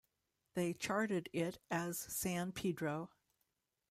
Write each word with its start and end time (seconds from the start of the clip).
They 0.55 0.73
charted 0.73 1.29
it 1.31 1.59
as 1.69 1.99
"San 1.99 2.53
Pedro". 2.53 3.11